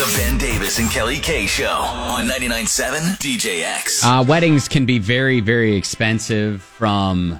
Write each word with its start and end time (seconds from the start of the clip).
The 0.00 0.14
Ben 0.16 0.38
Davis 0.38 0.78
and 0.78 0.90
Kelly 0.90 1.18
K 1.18 1.44
Show 1.44 1.68
on 1.68 2.26
99.7 2.26 3.18
DJX. 3.18 4.02
Uh, 4.02 4.24
weddings 4.24 4.66
can 4.66 4.86
be 4.86 4.98
very, 4.98 5.40
very 5.40 5.76
expensive 5.76 6.62
from 6.62 7.38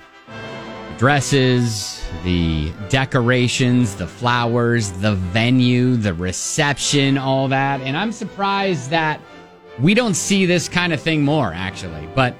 dresses, 0.98 2.04
the 2.22 2.70
decorations, 2.90 3.94
the 3.94 4.06
flowers, 4.06 4.92
the 4.92 5.14
venue, 5.14 5.96
the 5.96 6.12
reception, 6.12 7.16
all 7.16 7.48
that. 7.48 7.80
And 7.80 7.96
I'm 7.96 8.12
surprised 8.12 8.90
that 8.90 9.22
we 9.78 9.94
don't 9.94 10.12
see 10.12 10.44
this 10.44 10.68
kind 10.68 10.92
of 10.92 11.00
thing 11.00 11.22
more, 11.22 11.54
actually. 11.54 12.06
But 12.14 12.34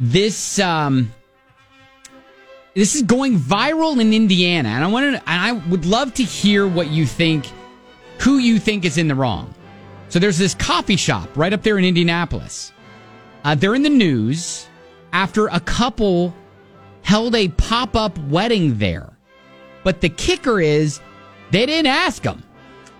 this, 0.00 0.58
um, 0.58 1.14
this 2.74 2.96
is 2.96 3.02
going 3.02 3.38
viral 3.38 4.00
in 4.00 4.12
Indiana, 4.12 4.70
and 4.70 4.82
I 4.82 4.88
wanted, 4.88 5.14
and 5.14 5.22
I 5.24 5.52
would 5.52 5.86
love 5.86 6.14
to 6.14 6.24
hear 6.24 6.66
what 6.66 6.88
you 6.88 7.06
think, 7.06 7.46
who 8.20 8.38
you 8.38 8.58
think 8.58 8.84
is 8.84 8.98
in 8.98 9.08
the 9.08 9.14
wrong. 9.14 9.54
So 10.08 10.18
there's 10.18 10.38
this 10.38 10.54
coffee 10.54 10.96
shop 10.96 11.28
right 11.36 11.52
up 11.52 11.62
there 11.62 11.78
in 11.78 11.84
Indianapolis. 11.84 12.72
Uh, 13.44 13.54
they're 13.54 13.74
in 13.74 13.82
the 13.82 13.90
news 13.90 14.66
after 15.12 15.46
a 15.48 15.60
couple 15.60 16.34
held 17.02 17.34
a 17.34 17.48
pop 17.48 17.94
up 17.96 18.16
wedding 18.28 18.78
there. 18.78 19.12
But 19.84 20.00
the 20.00 20.08
kicker 20.08 20.60
is 20.60 21.00
they 21.52 21.66
didn't 21.66 21.86
ask 21.86 22.22
them. 22.22 22.42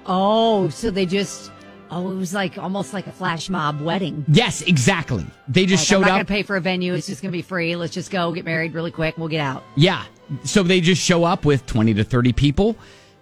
Oh, 0.06 0.69
so 0.69 0.91
they 0.91 1.06
just 1.06 1.51
oh, 1.91 2.11
it 2.11 2.14
was 2.17 2.33
like 2.34 2.59
almost 2.59 2.92
like 2.92 3.06
a 3.09 3.12
flash 3.12 3.48
mob 3.51 3.80
wedding. 3.80 4.25
Yes, 4.28 4.62
exactly. 4.62 5.27
They 5.48 5.67
just 5.67 5.83
Like, 5.83 5.87
showed 5.89 5.97
I'm 5.97 6.01
not 6.03 6.11
up. 6.20 6.27
gonna 6.28 6.37
pay 6.39 6.42
for 6.42 6.56
a 6.56 6.61
venue. 6.61 6.95
It's 6.95 7.06
just 7.09 7.23
gonna 7.23 7.33
be 7.33 7.42
free. 7.42 7.75
Let's 7.77 7.92
just 7.95 8.11
go 8.11 8.30
get 8.33 8.45
married 8.45 8.75
really 8.75 8.92
quick. 8.92 9.19
We'll 9.19 9.28
get 9.28 9.41
out. 9.41 9.64
Yeah. 9.75 10.05
So 10.45 10.62
they 10.62 10.80
just 10.80 11.01
show 11.03 11.25
up 11.25 11.45
with 11.45 11.67
20 11.67 11.95
to 11.95 12.05
30 12.05 12.33
people. 12.33 12.77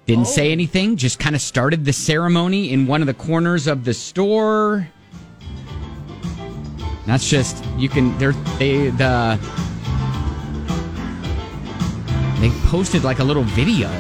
Didn't 0.07 0.27
Oh. 0.27 0.31
say 0.31 0.53
anything, 0.53 0.97
just 0.97 1.19
kind 1.19 1.35
of 1.35 1.41
started 1.41 1.85
the 1.85 1.93
ceremony 1.93 2.71
in 2.73 2.87
one 2.87 3.01
of 3.01 3.07
the 3.07 3.15
corners 3.15 3.67
of 3.67 3.85
the 3.85 3.95
store. 3.95 4.87
That's 7.07 7.29
just 7.29 7.63
you 7.79 7.89
can 7.89 8.17
they're 8.19 8.33
they 8.59 8.91
the 8.91 9.39
they 12.41 12.51
posted 12.69 13.05
like 13.05 13.19
a 13.21 13.25
little 13.25 13.45
video 13.45 13.91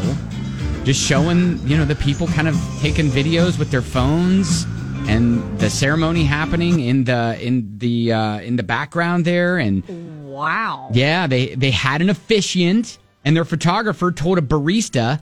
just 0.84 1.00
showing, 1.00 1.66
you 1.66 1.78
know, 1.78 1.86
the 1.86 1.94
people 1.94 2.26
kind 2.26 2.46
of 2.46 2.54
taking 2.80 3.06
videos 3.08 3.58
with 3.58 3.70
their 3.70 3.80
phones 3.80 4.64
and 5.08 5.58
the 5.58 5.70
ceremony 5.70 6.24
happening 6.24 6.80
in 6.80 7.04
the 7.04 7.38
in 7.40 7.78
the 7.78 8.12
uh 8.12 8.40
in 8.40 8.56
the 8.56 8.62
background 8.62 9.24
there 9.24 9.56
and 9.58 9.82
Wow. 10.26 10.90
yeah, 10.92 11.26
they 11.26 11.54
they 11.54 11.70
had 11.70 12.02
an 12.02 12.10
officiant, 12.10 12.98
and 13.24 13.36
their 13.36 13.44
photographer 13.44 14.10
told 14.12 14.36
a 14.36 14.42
barista 14.42 15.20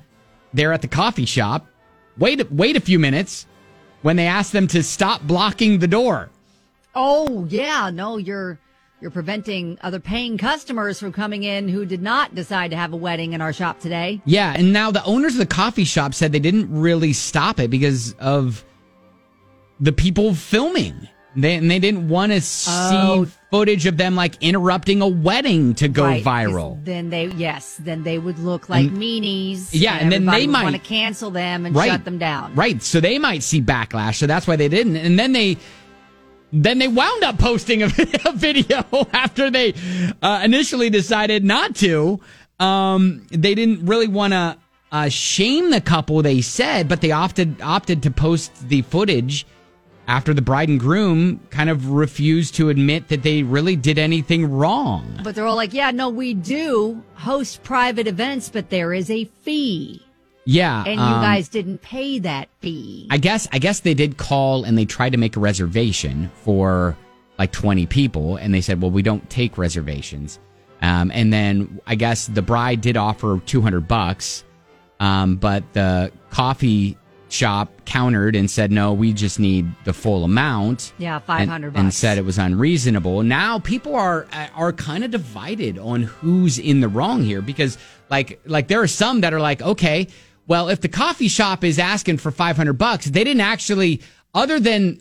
there 0.52 0.72
at 0.72 0.82
the 0.82 0.88
coffee 0.88 1.24
shop, 1.24 1.66
wait 2.18 2.50
wait 2.50 2.76
a 2.76 2.80
few 2.80 2.98
minutes, 2.98 3.46
when 4.02 4.16
they 4.16 4.26
asked 4.26 4.52
them 4.52 4.66
to 4.68 4.82
stop 4.82 5.22
blocking 5.22 5.78
the 5.78 5.88
door. 5.88 6.30
Oh 6.94 7.46
yeah, 7.48 7.90
no, 7.92 8.16
you're 8.18 8.58
you're 9.00 9.10
preventing 9.10 9.78
other 9.82 9.98
paying 9.98 10.38
customers 10.38 11.00
from 11.00 11.12
coming 11.12 11.42
in 11.42 11.68
who 11.68 11.84
did 11.84 12.00
not 12.00 12.34
decide 12.34 12.70
to 12.70 12.76
have 12.76 12.92
a 12.92 12.96
wedding 12.96 13.32
in 13.32 13.40
our 13.40 13.52
shop 13.52 13.80
today. 13.80 14.22
Yeah, 14.24 14.54
and 14.56 14.72
now 14.72 14.92
the 14.92 15.04
owners 15.04 15.32
of 15.32 15.38
the 15.38 15.46
coffee 15.46 15.84
shop 15.84 16.14
said 16.14 16.30
they 16.30 16.38
didn't 16.38 16.70
really 16.70 17.12
stop 17.12 17.58
it 17.58 17.68
because 17.68 18.12
of 18.14 18.64
the 19.80 19.92
people 19.92 20.34
filming. 20.34 21.08
They, 21.34 21.54
and 21.54 21.70
they 21.70 21.78
didn't 21.78 22.08
want 22.08 22.32
to 22.32 22.40
see 22.42 22.70
Oh. 22.94 23.26
footage 23.50 23.86
of 23.86 23.96
them 23.96 24.14
like 24.14 24.36
interrupting 24.42 25.00
a 25.00 25.08
wedding 25.08 25.74
to 25.76 25.88
go 25.88 26.04
Right, 26.04 26.22
viral. 26.22 26.84
Then 26.84 27.08
they 27.10 27.26
yes, 27.26 27.76
then 27.80 28.02
they 28.02 28.18
would 28.18 28.38
look 28.38 28.68
like 28.68 28.88
And- 28.88 28.98
meanies. 28.98 29.68
Yeah, 29.72 29.94
and 29.94 30.12
then 30.12 30.26
they 30.26 30.46
might- 30.46 30.64
want 30.64 30.76
to 30.76 30.80
cancel 30.82 31.30
them 31.30 31.64
and 31.64 31.74
right. 31.74 31.90
shut 31.90 32.04
them 32.04 32.18
down. 32.18 32.54
Right. 32.54 32.82
So 32.82 33.00
they 33.00 33.18
might 33.18 33.42
see 33.42 33.62
backlash. 33.62 34.16
So 34.16 34.26
that's 34.26 34.46
why 34.46 34.56
they 34.56 34.68
didn't. 34.68 34.96
And 34.96 35.18
then 35.18 35.32
they 35.32 35.56
then 36.52 36.78
they 36.78 36.88
wound 36.88 37.24
up 37.24 37.38
posting 37.38 37.82
a, 37.82 37.86
a 38.26 38.32
video 38.32 38.84
after 39.14 39.50
they 39.50 39.72
uh, 40.20 40.42
initially 40.44 40.90
decided 40.90 41.44
not 41.44 41.74
to. 41.76 42.20
Um, 42.60 43.26
they 43.30 43.54
didn't 43.54 43.86
really 43.86 44.06
want 44.08 44.34
to 44.34 44.58
uh, 44.92 45.08
shame 45.08 45.70
the 45.70 45.80
couple. 45.80 46.20
They 46.20 46.42
said, 46.42 46.88
but 46.88 47.00
they 47.00 47.10
opted 47.10 47.60
opted 47.62 48.02
to 48.02 48.10
post 48.10 48.68
the 48.68 48.82
footage 48.82 49.46
after 50.12 50.34
the 50.34 50.42
bride 50.42 50.68
and 50.68 50.78
groom 50.78 51.40
kind 51.48 51.70
of 51.70 51.88
refused 51.88 52.54
to 52.54 52.68
admit 52.68 53.08
that 53.08 53.22
they 53.22 53.42
really 53.42 53.76
did 53.76 53.98
anything 53.98 54.44
wrong. 54.44 55.18
But 55.24 55.34
they're 55.34 55.46
all 55.46 55.56
like, 55.56 55.72
yeah, 55.72 55.90
no, 55.90 56.10
we 56.10 56.34
do 56.34 57.02
host 57.14 57.62
private 57.62 58.06
events, 58.06 58.50
but 58.50 58.68
there 58.68 58.92
is 58.92 59.10
a 59.10 59.24
fee. 59.24 60.04
Yeah, 60.44 60.84
And 60.84 60.96
you 60.96 61.06
um, 61.06 61.22
guys 61.22 61.48
didn't 61.48 61.80
pay 61.80 62.18
that 62.18 62.50
fee. 62.60 63.08
I 63.10 63.16
guess 63.16 63.48
I 63.52 63.58
guess 63.58 63.80
they 63.80 63.94
did 63.94 64.18
call 64.18 64.64
and 64.64 64.76
they 64.76 64.84
tried 64.84 65.12
to 65.12 65.18
make 65.18 65.36
a 65.36 65.40
reservation 65.40 66.30
for 66.42 66.94
like 67.38 67.52
20 67.52 67.86
people 67.86 68.36
and 68.36 68.52
they 68.52 68.60
said, 68.60 68.82
"Well, 68.82 68.90
we 68.90 69.02
don't 69.02 69.30
take 69.30 69.56
reservations." 69.56 70.40
Um, 70.82 71.10
and 71.14 71.32
then 71.32 71.80
I 71.86 71.94
guess 71.94 72.26
the 72.26 72.42
bride 72.42 72.80
did 72.80 72.96
offer 72.96 73.40
200 73.46 73.86
bucks, 73.86 74.44
um, 74.98 75.36
but 75.36 75.62
the 75.74 76.10
coffee 76.30 76.98
shop 77.32 77.70
countered 77.84 78.36
and 78.36 78.50
said, 78.50 78.70
"No, 78.70 78.92
we 78.92 79.12
just 79.12 79.40
need 79.40 79.70
the 79.84 79.92
full 79.92 80.24
amount." 80.24 80.92
Yeah, 80.98 81.16
and- 81.16 81.24
500 81.24 81.68
and 81.76 81.86
bucks. 81.86 81.96
said 81.96 82.18
it 82.18 82.24
was 82.24 82.38
unreasonable. 82.38 83.22
Now 83.22 83.58
people 83.58 83.94
are 83.94 84.26
are 84.54 84.72
kind 84.72 85.04
of 85.04 85.10
divided 85.10 85.78
on 85.78 86.02
who's 86.02 86.58
in 86.58 86.80
the 86.80 86.88
wrong 86.88 87.22
here 87.22 87.42
because 87.42 87.78
like 88.10 88.40
like 88.46 88.68
there 88.68 88.80
are 88.82 88.86
some 88.86 89.22
that 89.22 89.32
are 89.32 89.40
like, 89.40 89.62
okay, 89.62 90.08
well, 90.46 90.68
if 90.68 90.80
the 90.80 90.88
coffee 90.88 91.28
shop 91.28 91.64
is 91.64 91.78
asking 91.78 92.18
for 92.18 92.30
500 92.30 92.74
bucks, 92.74 93.06
they 93.06 93.24
didn't 93.24 93.40
actually 93.40 94.02
other 94.34 94.60
than 94.60 95.00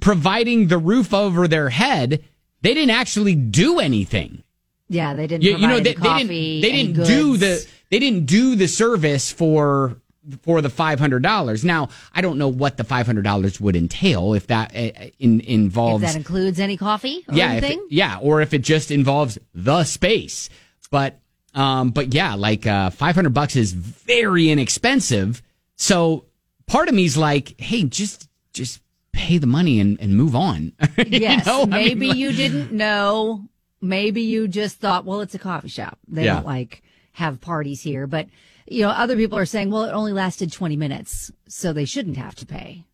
providing 0.00 0.68
the 0.68 0.78
roof 0.78 1.14
over 1.14 1.48
their 1.48 1.70
head, 1.70 2.22
they 2.62 2.74
didn't 2.74 2.90
actually 2.90 3.34
do 3.34 3.78
anything. 3.78 4.42
yeah, 4.88 5.14
they 5.14 5.26
didn't 5.26 5.44
You, 5.44 5.56
you 5.56 5.66
know, 5.66 5.76
they, 5.76 5.94
they 5.94 5.94
coffee, 5.94 6.60
didn't 6.60 6.62
they 6.62 6.72
didn't 7.02 7.06
do 7.06 7.36
the 7.36 7.66
they 7.90 7.98
didn't 7.98 8.26
do 8.26 8.54
the 8.56 8.68
service 8.68 9.30
for 9.32 9.96
for 10.42 10.60
the 10.60 10.70
five 10.70 10.98
hundred 10.98 11.22
dollars. 11.22 11.64
Now, 11.64 11.88
I 12.14 12.20
don't 12.20 12.38
know 12.38 12.48
what 12.48 12.76
the 12.76 12.84
five 12.84 13.06
hundred 13.06 13.22
dollars 13.22 13.60
would 13.60 13.76
entail 13.76 14.34
if 14.34 14.46
that 14.48 14.74
uh, 14.74 15.08
in, 15.18 15.40
If 15.40 15.46
involves 15.46 16.02
that 16.04 16.16
includes 16.16 16.58
any 16.60 16.76
coffee 16.76 17.24
or 17.28 17.34
yeah, 17.34 17.52
if 17.54 17.64
anything. 17.64 17.78
it, 17.90 17.92
yeah, 17.92 18.18
or 18.20 18.40
if 18.40 18.52
it 18.54 18.62
just 18.62 18.90
involves 18.90 19.38
the 19.54 19.84
space. 19.84 20.48
But 20.90 21.18
um, 21.54 21.90
but 21.90 22.14
yeah, 22.14 22.34
like 22.34 22.66
uh, 22.66 22.90
five 22.90 23.14
hundred 23.14 23.34
bucks 23.34 23.56
is 23.56 23.72
very 23.72 24.50
inexpensive. 24.50 25.42
So 25.76 26.24
part 26.66 26.88
of 26.88 26.94
me's 26.94 27.16
like, 27.16 27.54
hey, 27.60 27.84
just 27.84 28.28
just 28.52 28.80
pay 29.12 29.38
the 29.38 29.46
money 29.46 29.80
and, 29.80 29.98
and 30.00 30.16
move 30.16 30.34
on. 30.36 30.72
You 30.98 31.04
yes, 31.20 31.46
know? 31.46 31.62
I 31.62 31.64
mean, 31.64 31.70
maybe 31.70 32.08
like- 32.08 32.16
you 32.18 32.32
didn't 32.32 32.72
know. 32.72 33.44
Maybe 33.80 34.22
you 34.22 34.48
just 34.48 34.78
thought, 34.80 35.04
well, 35.04 35.20
it's 35.20 35.34
a 35.34 35.38
coffee 35.38 35.68
shop. 35.68 35.98
They 36.08 36.24
Yeah. 36.24 36.34
don't 36.34 36.46
like 36.46 36.82
have 37.18 37.40
parties 37.40 37.82
here. 37.82 38.06
But, 38.06 38.28
you 38.66 38.82
know, 38.82 38.90
other 38.90 39.16
people 39.16 39.38
are 39.38 39.46
saying, 39.46 39.70
well, 39.70 39.84
it 39.84 39.92
only 39.92 40.12
lasted 40.12 40.52
20 40.52 40.76
minutes, 40.76 41.30
so 41.46 41.72
they 41.72 41.84
shouldn't 41.84 42.16
have 42.16 42.34
to 42.36 42.46
pay. 42.46 42.84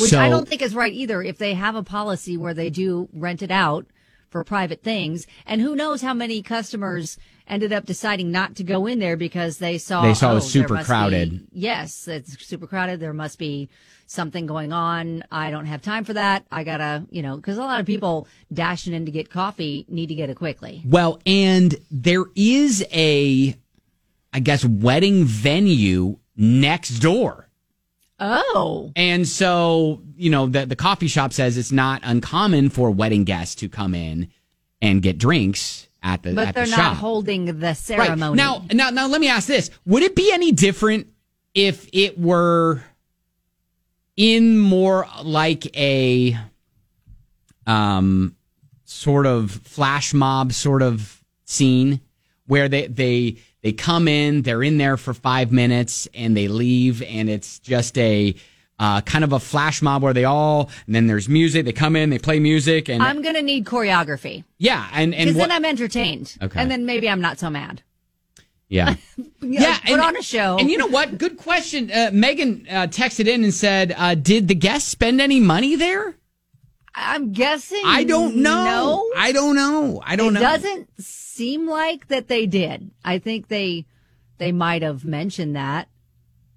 Which 0.00 0.14
I 0.14 0.28
don't 0.28 0.48
think 0.48 0.62
is 0.62 0.74
right 0.74 0.92
either. 0.92 1.22
If 1.22 1.38
they 1.38 1.54
have 1.54 1.76
a 1.76 1.82
policy 1.82 2.36
where 2.36 2.54
they 2.54 2.70
do 2.70 3.08
rent 3.12 3.42
it 3.42 3.50
out 3.52 3.86
for 4.34 4.42
private 4.42 4.82
things, 4.82 5.28
and 5.46 5.60
who 5.60 5.76
knows 5.76 6.02
how 6.02 6.12
many 6.12 6.42
customers 6.42 7.16
ended 7.46 7.72
up 7.72 7.86
deciding 7.86 8.32
not 8.32 8.56
to 8.56 8.64
go 8.64 8.84
in 8.84 8.98
there 8.98 9.16
because 9.16 9.58
they 9.58 9.78
saw 9.78 10.02
They 10.02 10.12
saw 10.12 10.30
it 10.30 10.32
oh, 10.32 10.34
was 10.34 10.50
super 10.50 10.82
crowded. 10.82 11.30
be- 11.30 11.60
yes, 11.60 12.08
it's 12.08 12.44
super 12.44 12.66
crowded. 12.66 12.98
There 12.98 13.12
must 13.12 13.38
be 13.38 13.68
something 14.06 14.46
going 14.46 14.72
on. 14.72 15.22
I 15.30 15.52
don't 15.52 15.66
have 15.66 15.82
time 15.82 16.02
for 16.02 16.14
that. 16.14 16.46
I 16.50 16.64
gotta, 16.64 17.06
you 17.10 17.22
know, 17.22 17.36
because 17.36 17.58
a 17.58 17.60
lot 17.60 17.78
of 17.78 17.86
people 17.86 18.26
dashing 18.52 18.92
in 18.92 19.06
to 19.06 19.12
get 19.12 19.30
coffee 19.30 19.86
need 19.88 20.08
to 20.08 20.16
get 20.16 20.30
it 20.30 20.34
quickly. 20.34 20.82
Well, 20.84 21.20
and 21.24 21.76
there 21.92 22.24
is 22.34 22.84
a, 22.92 23.54
I 24.32 24.40
guess, 24.40 24.64
wedding 24.64 25.26
venue 25.26 26.18
next 26.36 26.98
door. 26.98 27.43
Oh, 28.24 28.92
And 28.96 29.28
so, 29.28 30.02
you 30.16 30.30
know, 30.30 30.46
the, 30.46 30.64
the 30.66 30.76
coffee 30.76 31.08
shop 31.08 31.32
says 31.32 31.58
it's 31.58 31.72
not 31.72 32.00
uncommon 32.04 32.70
for 32.70 32.90
wedding 32.90 33.24
guests 33.24 33.54
to 33.56 33.68
come 33.68 33.94
in 33.94 34.30
and 34.80 35.02
get 35.02 35.18
drinks 35.18 35.88
at 36.02 36.22
the, 36.22 36.32
but 36.34 36.48
at 36.48 36.54
they're 36.54 36.64
the 36.64 36.70
not 36.70 36.76
shop. 36.76 36.96
holding 36.96 37.44
the 37.46 37.52
right. 37.54 37.76
ceremony. 37.76 38.36
Now, 38.36 38.64
now, 38.72 38.90
now, 38.90 39.06
let 39.08 39.20
me 39.20 39.28
ask 39.28 39.46
this. 39.46 39.70
Would 39.86 40.02
it 40.02 40.14
be 40.16 40.32
any 40.32 40.52
different 40.52 41.08
if 41.54 41.88
it 41.92 42.18
were 42.18 42.82
in 44.16 44.58
more 44.58 45.06
like 45.22 45.76
a, 45.76 46.36
um, 47.66 48.36
sort 48.84 49.26
of 49.26 49.50
flash 49.50 50.14
mob 50.14 50.52
sort 50.52 50.82
of 50.82 51.22
scene 51.44 52.00
where 52.46 52.68
they 52.68 52.86
they 52.86 53.36
they 53.64 53.72
come 53.72 54.06
in, 54.08 54.42
they're 54.42 54.62
in 54.62 54.76
there 54.76 54.98
for 54.98 55.14
five 55.14 55.50
minutes, 55.50 56.06
and 56.12 56.36
they 56.36 56.48
leave, 56.48 57.02
and 57.02 57.30
it's 57.30 57.58
just 57.58 57.96
a 57.96 58.34
uh, 58.78 59.00
kind 59.00 59.24
of 59.24 59.32
a 59.32 59.40
flash 59.40 59.80
mob 59.80 60.02
where 60.02 60.12
they 60.12 60.26
all 60.26 60.68
and 60.86 60.94
then 60.94 61.06
there's 61.06 61.30
music. 61.30 61.64
They 61.64 61.72
come 61.72 61.96
in, 61.96 62.10
they 62.10 62.18
play 62.18 62.38
music, 62.40 62.90
and 62.90 63.02
I'm 63.02 63.22
gonna 63.22 63.40
need 63.40 63.64
choreography 63.64 64.44
yeah, 64.58 64.88
and 64.92 65.14
and 65.14 65.30
what, 65.34 65.48
then 65.48 65.52
I'm 65.52 65.64
entertained. 65.64 66.36
Okay. 66.42 66.60
and 66.60 66.70
then 66.70 66.84
maybe 66.84 67.08
I'm 67.08 67.22
not 67.22 67.38
so 67.38 67.48
mad. 67.50 67.82
Yeah. 68.68 68.96
Yeah, 69.40 69.78
put 69.80 69.90
and- 69.90 70.00
on 70.00 70.16
a 70.16 70.22
show. 70.22 70.56
And 70.58 70.70
you 70.70 70.78
know 70.78 70.86
what? 70.86 71.18
Good 71.18 71.36
question. 71.36 71.90
Uh, 71.90 72.08
Megan 72.14 72.66
uh, 72.68 72.86
texted 72.86 73.26
in 73.28 73.44
and 73.44 73.52
said, 73.52 73.94
uh, 73.96 74.14
"Did 74.14 74.48
the 74.48 74.54
guests 74.54 74.88
spend 74.88 75.20
any 75.20 75.38
money 75.38 75.76
there?" 75.76 76.16
I'm 76.94 77.32
guessing. 77.32 77.82
I 77.84 78.04
don't 78.04 78.36
know. 78.36 78.64
No, 78.64 79.12
I 79.16 79.32
don't 79.32 79.56
know. 79.56 80.00
I 80.04 80.16
don't 80.16 80.32
know. 80.32 80.40
it 80.40 80.42
know. 80.42 80.50
doesn't 80.50 81.02
seem 81.02 81.68
like 81.68 82.08
that 82.08 82.28
they 82.28 82.46
did. 82.46 82.90
I 83.04 83.18
think 83.18 83.48
they 83.48 83.86
they 84.38 84.52
might 84.52 84.82
have 84.82 85.04
mentioned 85.04 85.56
that 85.56 85.88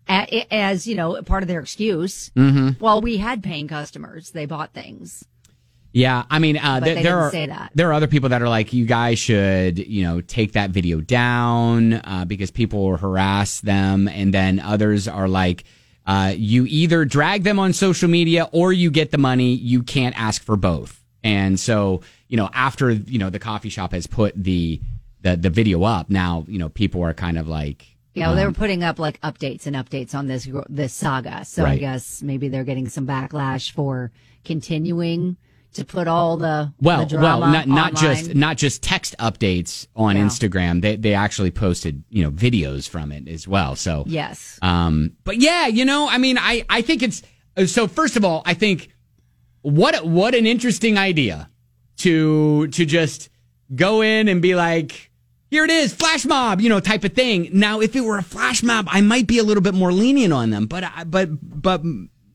as 0.07 0.88
you 0.88 0.95
know 0.95 1.22
part 1.24 1.44
of 1.44 1.48
their 1.48 1.62
excuse. 1.62 2.30
Mm-hmm. 2.36 2.84
Well, 2.84 3.01
we 3.01 3.18
had 3.18 3.44
paying 3.44 3.68
customers; 3.68 4.31
they 4.31 4.45
bought 4.45 4.74
things. 4.74 5.25
Yeah, 5.94 6.25
I 6.30 6.38
mean, 6.38 6.57
uh, 6.57 6.80
But 6.80 6.86
there, 6.86 6.95
they 6.95 7.04
there 7.04 7.13
didn't 7.13 7.25
are 7.25 7.31
say 7.31 7.45
that. 7.48 7.72
there 7.74 7.90
are 7.90 7.94
other 7.94 8.07
people 8.07 8.30
that 8.30 8.42
are 8.44 8.50
like, 8.50 8.72
you 8.72 8.86
guys 8.86 9.18
should, 9.18 9.80
you 9.80 10.04
know, 10.04 10.22
take 10.22 10.51
that 10.51 10.69
video 10.69 11.01
down 11.01 11.94
uh, 11.94 12.25
because 12.28 12.51
people 12.51 12.95
harass 12.98 13.62
them, 13.62 14.07
and 14.07 14.31
then 14.31 14.60
others 14.60 15.07
are 15.07 15.28
like, 15.28 15.63
uh, 16.07 16.33
you 16.36 16.65
either 16.68 17.04
drag 17.04 17.44
them 17.44 17.59
on 17.59 17.74
social 17.74 18.09
media 18.09 18.48
or 18.54 18.71
you 18.71 18.89
get 18.89 19.12
the 19.12 19.18
money. 19.18 19.54
You 19.54 19.83
can't 19.83 20.18
ask 20.18 20.42
for 20.42 20.56
both. 20.56 21.04
And 21.21 21.59
so, 21.59 22.01
you 22.30 22.38
know, 22.38 22.50
after 22.54 22.92
you 22.92 23.19
know 23.19 23.30
the 23.30 23.39
coffee 23.39 23.69
shop 23.69 23.92
has 23.92 24.07
put 24.07 24.33
the 24.42 24.81
the 25.21 25.36
the 25.36 25.50
video 25.50 25.83
up, 25.83 26.09
now 26.09 26.45
you 26.48 26.57
know 26.57 26.69
people 26.69 27.04
are 27.04 27.13
kind 27.13 27.38
of 27.38 27.50
like, 27.50 27.86
Yeah, 28.13 28.27
well, 28.27 28.38
they 28.38 28.45
were 28.45 28.54
putting 28.54 28.83
up 28.83 29.00
like 29.00 29.19
updates 29.21 29.68
and 29.68 29.75
updates 29.75 30.15
on 30.15 30.27
this 30.27 30.48
this 30.69 30.94
saga. 30.94 31.44
So 31.44 31.65
I 31.65 31.77
guess 31.77 32.24
maybe 32.24 32.48
they're 32.48 32.63
getting 32.63 32.88
some 32.88 33.06
backlash 33.06 33.71
for 33.71 34.12
continuing 34.45 35.36
to 35.78 35.86
put 35.86 36.08
all 36.08 36.38
the 36.38 36.72
well, 36.80 37.06
the 37.06 37.18
well, 37.18 37.40
not 37.40 37.68
not 37.68 37.96
just 37.96 38.36
not 38.36 38.58
just 38.58 38.84
text 38.84 39.16
updates 39.20 39.88
on 39.96 40.16
Yeah. 40.16 40.24
Instagram. 40.26 40.82
They 40.82 40.96
they 40.98 41.14
actually 41.16 41.52
posted 41.52 42.04
you 42.10 42.24
know 42.24 42.32
videos 42.32 42.88
from 42.88 43.12
it 43.12 43.28
as 43.28 43.48
well. 43.48 43.76
So 43.76 44.04
yes. 44.06 44.60
Um, 44.62 45.14
but 45.24 45.38
yeah, 45.38 45.68
you 45.68 45.86
know, 45.86 46.08
I 46.10 46.18
mean, 46.20 46.38
I, 46.38 46.66
I 46.70 46.82
think 46.82 47.02
it's 47.02 47.24
so. 47.66 47.88
First 47.88 48.16
of 48.18 48.24
all, 48.26 48.44
I 48.46 48.54
think 48.54 48.90
what 49.62 50.06
what 50.06 50.36
an 50.36 50.46
interesting 50.46 50.98
idea 50.98 51.50
to 51.98 52.68
to 52.68 52.86
just 52.86 53.30
go 53.76 54.02
in 54.02 54.28
and 54.28 54.42
be 54.42 54.56
like, 54.56 55.12
here 55.50 55.64
it 55.66 55.72
is, 55.72 55.94
flash 55.94 56.26
mob, 56.26 56.62
you 56.62 56.70
know, 56.70 56.80
type 56.80 57.04
of 57.04 57.14
thing. 57.14 57.50
Now, 57.54 57.80
if 57.82 57.96
it 57.96 58.02
were 58.02 58.18
a 58.18 58.24
flash 58.24 58.64
mob, 58.64 58.88
I 58.90 59.02
might 59.02 59.28
be 59.28 59.40
a 59.40 59.44
little 59.44 59.64
bit 59.64 59.74
more 59.74 59.92
lenient 59.92 60.34
on 60.34 60.50
them, 60.52 60.68
but 60.68 60.84
I- 60.84 61.04
but 61.06 61.30
but 61.42 61.82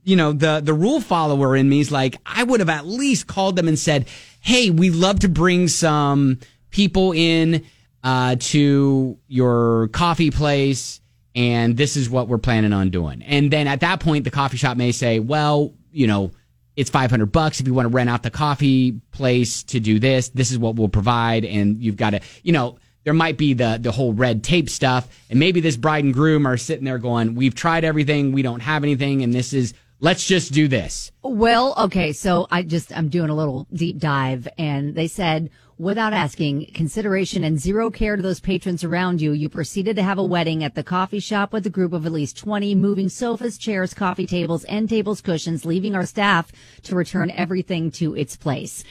you 0.05 0.17
know, 0.17 0.33
the 0.33 0.61
the 0.63 0.75
rule 0.75 1.01
follower 1.01 1.55
in 1.57 1.69
me 1.69 1.81
is 1.81 1.91
like, 1.91 2.17
I 2.27 2.43
would 2.43 2.61
have 2.61 2.69
at 2.69 2.87
least 2.87 3.27
called 3.27 3.57
them 3.57 3.69
and 3.69 3.79
said, 3.79 4.09
hey, 4.41 4.71
we 4.71 4.91
love 4.91 5.21
to 5.21 5.29
bring 5.29 5.69
some 5.69 6.39
people 6.71 7.13
in 7.13 7.65
uh, 8.03 8.37
to 8.39 9.19
your 9.29 9.89
coffee 9.89 10.31
place 10.31 11.01
and 11.35 11.77
this 11.77 11.97
is 11.97 12.11
what 12.11 12.29
we're 12.29 12.39
planning 12.39 12.73
on 12.73 12.91
doing. 12.91 13.23
And 13.23 13.51
then 13.51 13.67
at 13.67 13.81
that 13.81 14.01
point, 14.01 14.25
the 14.25 14.31
coffee 14.31 14.57
shop 14.57 14.77
may 14.77 14.93
say, 14.93 15.19
well, 15.19 15.73
you 15.91 16.07
know, 16.07 16.31
it's 16.77 16.91
500 16.91 17.27
bucks 17.27 17.61
if 17.61 17.67
you 17.67 17.75
want 17.75 17.87
to 17.87 17.95
rent 17.95 18.11
out 18.11 18.23
the 18.23 18.31
coffee 18.31 19.01
place 19.13 19.63
to 19.65 19.81
do 19.81 19.99
this. 19.99 20.31
This 20.31 20.51
is 20.51 20.59
what 20.59 20.77
we'll 20.77 20.89
provide. 20.89 21.45
And 21.45 21.81
you've 21.83 21.97
got 21.97 22.11
to, 22.11 22.21
you 22.43 22.53
know, 22.53 22.79
there 23.05 23.15
might 23.15 23.37
be 23.37 23.53
the, 23.55 23.79
the 23.81 23.93
whole 23.93 24.13
red 24.13 24.45
tape 24.45 24.71
stuff. 24.71 25.09
And 25.29 25.39
maybe 25.39 25.61
this 25.61 25.77
bride 25.77 26.05
and 26.05 26.15
groom 26.15 26.47
are 26.47 26.57
sitting 26.57 26.85
there 26.85 26.99
going, 26.99 27.35
we've 27.35 27.55
tried 27.55 27.85
everything. 27.85 28.33
We 28.33 28.43
don't 28.43 28.61
have 28.61 28.85
anything. 28.85 29.23
And 29.23 29.35
this 29.35 29.53
is, 29.53 29.75
let's 30.03 30.27
just 30.27 30.53
do 30.53 30.69
this. 30.69 31.11
Well, 31.23 31.75
okay, 31.79 32.13
so 32.13 32.47
I 32.51 32.63
just 32.63 32.95
I'm 32.95 33.09
doing 33.09 33.31
a 33.31 33.35
little 33.35 33.67
deep 33.73 33.99
dive 33.99 34.47
and 34.59 34.95
they 34.95 35.07
said 35.07 35.49
without 35.79 36.13
asking 36.13 36.67
consideration 36.75 37.43
and 37.45 37.59
zero 37.59 37.91
care 37.91 38.17
to 38.17 38.23
those 38.23 38.41
patrons 38.41 38.85
around 38.85 39.21
you, 39.21 39.33
you 39.33 39.49
proceeded 39.49 39.97
to 39.97 40.03
have 40.03 40.19
a 40.19 40.25
wedding 40.25 40.63
at 40.63 40.75
the 40.75 40.83
coffee 40.85 41.19
shop 41.21 41.53
with 41.53 41.67
a 41.67 41.71
group 41.71 41.93
of 41.93 42.05
at 42.05 42.13
least 42.13 42.37
20 42.37 42.75
moving 42.75 43.09
sofas, 43.09 43.57
chairs, 43.57 43.95
coffee 43.95 44.27
tables, 44.27 44.67
end 44.69 44.89
tables, 44.89 45.21
cushions, 45.21 45.65
leaving 45.65 45.95
our 45.95 46.07
staff 46.07 46.53
to 46.83 46.95
return 46.95 47.31
everything 47.31 47.91
to 47.91 48.15
its 48.15 48.37
place. 48.37 48.85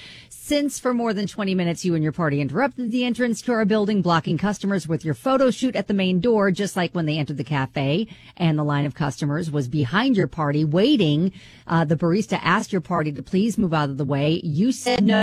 Since 0.44 0.80
for 0.80 0.92
more 0.92 1.14
than 1.14 1.28
20 1.28 1.54
minutes 1.54 1.86
you 1.86 1.94
and 1.94 2.02
your 2.02 2.12
party 2.12 2.42
interrupted 2.42 2.92
the 2.92 3.06
entrance 3.06 3.44
to 3.44 3.52
our 3.52 3.64
building, 3.64 4.02
blocking 4.02 4.40
customers 4.40 4.88
with 4.88 5.06
your 5.06 5.14
photo 5.14 5.52
shoot 5.52 5.76
at 5.76 5.88
the 5.88 5.94
main 5.94 6.20
door, 6.20 6.50
just 6.50 6.76
like 6.76 6.96
when 6.96 7.06
they 7.06 7.20
entered 7.20 7.38
the 7.38 7.44
cafe, 7.44 8.08
and 8.36 8.58
the 8.58 8.64
line 8.64 8.88
of 8.88 8.96
customers 8.96 9.52
was 9.52 9.68
behind 9.68 10.18
your 10.18 10.26
party 10.28 10.66
waiting. 10.66 11.32
Uh, 11.68 11.86
the 11.86 11.96
barista 11.96 12.40
asked 12.42 12.72
your 12.72 12.82
party 12.82 13.12
to 13.12 13.22
please 13.22 13.56
move 13.60 13.72
out 13.72 13.92
of 13.92 13.98
the 13.98 14.04
way. 14.04 14.42
You 14.44 14.72
said 14.72 15.04
no, 15.04 15.22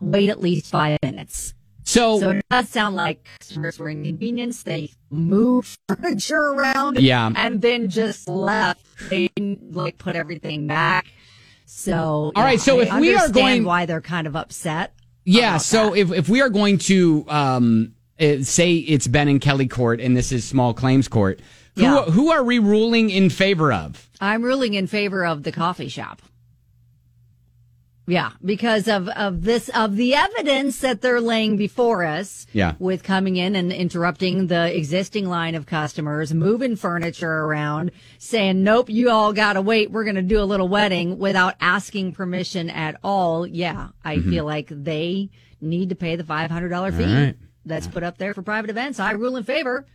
wait 0.00 0.30
at 0.30 0.40
least 0.40 0.70
five 0.70 0.98
minutes. 1.02 1.52
So, 1.82 2.20
So 2.20 2.30
it 2.30 2.44
does 2.48 2.68
sound 2.68 2.94
like 2.94 3.26
customers 3.40 3.76
were 3.80 3.90
inconvenienced. 3.90 4.64
They 4.66 4.92
moved 5.10 5.76
furniture 5.88 6.36
around, 6.52 7.00
Yeah. 7.00 7.32
and 7.34 7.60
then 7.60 7.88
just 7.88 8.28
left. 8.28 8.86
They 9.10 9.28
didn't 9.34 9.74
like 9.74 9.98
put 9.98 10.14
everything 10.14 10.68
back. 10.68 11.06
So 11.72 12.32
All 12.34 12.42
right, 12.42 12.52
yeah, 12.52 12.56
so 12.58 12.80
I 12.80 12.82
if 12.82 13.00
we 13.00 13.14
are 13.14 13.28
going- 13.28 13.64
why 13.64 13.86
they're 13.86 14.00
kind 14.00 14.26
of 14.26 14.36
upset. 14.36 14.92
Yeah. 15.24 15.56
So 15.58 15.90
that. 15.90 15.98
if, 15.98 16.12
if 16.12 16.28
we 16.28 16.40
are 16.42 16.48
going 16.48 16.78
to 16.78 17.24
um, 17.28 17.94
uh, 18.20 18.42
say 18.42 18.74
it's 18.74 19.06
Ben 19.06 19.28
and 19.28 19.40
Kelly 19.40 19.68
court 19.68 20.00
and 20.00 20.16
this 20.16 20.32
is 20.32 20.44
small 20.44 20.74
claims 20.74 21.08
court, 21.08 21.40
who, 21.76 21.82
Yeah. 21.82 22.02
who 22.04 22.30
are 22.32 22.42
we 22.42 22.58
ruling 22.58 23.10
in 23.10 23.30
favor 23.30 23.72
of? 23.72 24.08
I'm 24.20 24.42
ruling 24.42 24.74
in 24.74 24.86
favor 24.88 25.24
of 25.24 25.44
the 25.44 25.52
coffee 25.52 25.88
shop. 25.88 26.20
Yeah, 28.10 28.32
because 28.44 28.88
of, 28.88 29.08
of 29.08 29.42
this, 29.42 29.68
of 29.70 29.96
the 29.96 30.14
evidence 30.14 30.80
that 30.80 31.00
they're 31.00 31.20
laying 31.20 31.56
before 31.56 32.04
us. 32.04 32.46
Yeah. 32.52 32.74
With 32.78 33.04
coming 33.04 33.36
in 33.36 33.54
and 33.54 33.72
interrupting 33.72 34.48
the 34.48 34.76
existing 34.76 35.28
line 35.28 35.54
of 35.54 35.66
customers, 35.66 36.34
moving 36.34 36.74
furniture 36.74 37.44
around, 37.44 37.92
saying, 38.18 38.64
nope, 38.64 38.90
you 38.90 39.10
all 39.10 39.32
gotta 39.32 39.62
wait. 39.62 39.90
We're 39.90 40.04
going 40.04 40.16
to 40.16 40.22
do 40.22 40.40
a 40.40 40.44
little 40.44 40.68
wedding 40.68 41.18
without 41.18 41.54
asking 41.60 42.12
permission 42.12 42.68
at 42.68 42.98
all. 43.04 43.46
Yeah. 43.46 43.88
I 44.04 44.16
mm-hmm. 44.16 44.30
feel 44.30 44.44
like 44.44 44.68
they 44.70 45.30
need 45.60 45.90
to 45.90 45.94
pay 45.94 46.16
the 46.16 46.24
$500 46.24 46.96
fee 46.96 47.04
right. 47.04 47.36
that's 47.64 47.86
put 47.86 48.02
up 48.02 48.18
there 48.18 48.34
for 48.34 48.42
private 48.42 48.70
events. 48.70 48.98
I 48.98 49.12
rule 49.12 49.36
in 49.36 49.44
favor 49.44 49.86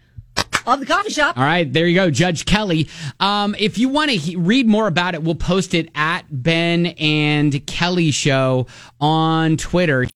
of 0.73 0.79
the 0.79 0.85
coffee 0.85 1.09
shop. 1.11 1.37
All 1.37 1.43
right, 1.43 1.71
there 1.71 1.87
you 1.87 1.95
go, 1.95 2.09
Judge 2.09 2.45
Kelly. 2.45 2.87
Um, 3.19 3.55
if 3.59 3.77
you 3.77 3.89
want 3.89 4.11
to 4.11 4.17
he- 4.17 4.35
read 4.35 4.67
more 4.67 4.87
about 4.87 5.13
it, 5.13 5.23
we'll 5.23 5.35
post 5.35 5.73
it 5.73 5.89
at 5.95 6.23
Ben 6.29 6.87
and 6.87 7.65
Kelly 7.67 8.11
Show 8.11 8.67
on 8.99 9.57
Twitter. 9.57 10.01